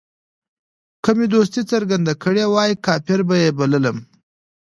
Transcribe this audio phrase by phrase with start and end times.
[1.03, 3.97] که مې دوستي څرګنده کړې وای کافر به یې بللم.